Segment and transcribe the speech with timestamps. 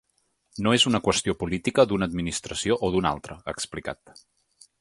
[0.67, 4.19] No és una qüestió política, d’una administració o d’una altra, ha explicat.